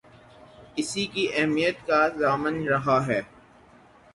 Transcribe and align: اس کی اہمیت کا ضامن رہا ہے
اس 0.77 0.93
کی 1.13 1.27
اہمیت 1.33 1.85
کا 1.87 2.01
ضامن 2.17 2.61
رہا 2.67 2.97
ہے 3.07 3.21